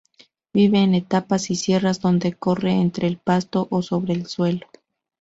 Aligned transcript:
Vive 0.51 0.79
en 0.79 0.95
estepas 0.95 1.51
y 1.51 1.55
sierras, 1.55 2.01
donde 2.01 2.33
corre 2.33 2.71
entre 2.71 3.05
el 3.05 3.17
pasto 3.19 3.67
o 3.69 3.83
sobre 3.83 4.15
el 4.15 4.25
suelo. 4.25 4.65